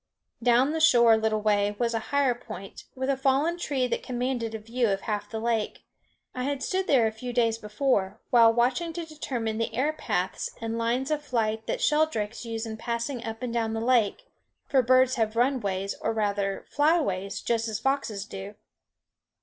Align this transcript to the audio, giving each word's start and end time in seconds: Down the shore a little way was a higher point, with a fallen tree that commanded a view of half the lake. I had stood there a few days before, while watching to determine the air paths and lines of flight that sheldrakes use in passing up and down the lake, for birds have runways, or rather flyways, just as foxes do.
Down 0.41 0.71
the 0.71 0.79
shore 0.79 1.13
a 1.13 1.17
little 1.17 1.41
way 1.43 1.75
was 1.77 1.93
a 1.93 1.99
higher 2.09 2.33
point, 2.33 2.85
with 2.95 3.07
a 3.07 3.15
fallen 3.15 3.59
tree 3.59 3.85
that 3.85 4.01
commanded 4.01 4.55
a 4.55 4.57
view 4.57 4.89
of 4.89 5.01
half 5.01 5.29
the 5.29 5.39
lake. 5.39 5.83
I 6.33 6.41
had 6.41 6.63
stood 6.63 6.87
there 6.87 7.05
a 7.05 7.11
few 7.11 7.31
days 7.31 7.59
before, 7.59 8.19
while 8.31 8.51
watching 8.51 8.93
to 8.93 9.05
determine 9.05 9.59
the 9.59 9.71
air 9.75 9.93
paths 9.93 10.49
and 10.59 10.75
lines 10.75 11.11
of 11.11 11.21
flight 11.21 11.67
that 11.67 11.81
sheldrakes 11.81 12.43
use 12.45 12.65
in 12.65 12.77
passing 12.77 13.23
up 13.23 13.43
and 13.43 13.53
down 13.53 13.73
the 13.73 13.79
lake, 13.79 14.25
for 14.65 14.81
birds 14.81 15.17
have 15.17 15.35
runways, 15.35 15.93
or 16.01 16.13
rather 16.13 16.65
flyways, 16.75 17.39
just 17.45 17.67
as 17.67 17.77
foxes 17.79 18.25
do. 18.25 18.55